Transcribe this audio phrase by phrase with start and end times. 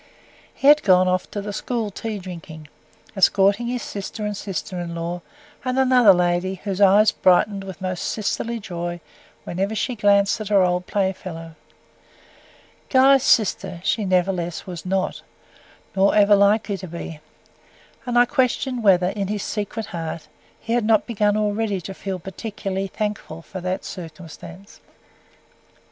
[0.51, 2.69] He had gone off to the school tea drinking,
[3.15, 5.21] escorting his sister and sister in law,
[5.63, 8.99] and another lady, whose eyes brightened with most "sisterly" joy
[9.43, 11.53] whenever she glanced at her old playfellow.
[12.89, 15.21] Guy's "sister" she nevertheless was not,
[15.95, 17.19] nor was ever likely to be
[18.07, 20.27] and I questioned whether, in his secret heart,
[20.59, 24.79] he had not begun already to feel particularly thankful for that circumstance.